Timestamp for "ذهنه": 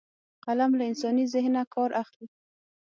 1.33-1.61